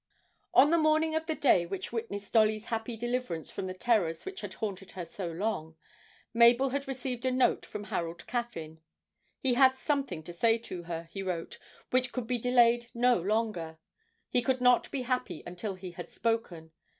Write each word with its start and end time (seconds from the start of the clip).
On 0.55 0.71
the 0.71 0.79
morning 0.79 1.13
of 1.13 1.27
the 1.27 1.35
day 1.35 1.63
which 1.67 1.93
witnessed 1.93 2.33
Dolly's 2.33 2.65
happy 2.73 2.97
deliverance 2.97 3.51
from 3.51 3.67
the 3.67 3.75
terrors 3.75 4.25
which 4.25 4.41
had 4.41 4.55
haunted 4.55 4.93
her 4.93 5.05
so 5.05 5.27
long, 5.31 5.75
Mabel 6.33 6.69
had 6.69 6.87
received 6.87 7.23
a 7.23 7.29
note 7.29 7.67
from 7.67 7.83
Harold 7.83 8.25
Caffyn. 8.25 8.79
He 9.41 9.53
had 9.53 9.77
something 9.77 10.23
to 10.23 10.33
say 10.33 10.57
to 10.57 10.81
her, 10.85 11.07
he 11.11 11.21
wrote, 11.21 11.59
which 11.91 12.11
could 12.13 12.25
be 12.25 12.39
delayed 12.39 12.89
no 12.95 13.21
longer 13.21 13.77
he 14.27 14.41
could 14.41 14.59
not 14.59 14.89
be 14.89 15.03
happy 15.03 15.43
until 15.45 15.75
he 15.75 15.91
had 15.91 16.09
spoken. 16.09 16.71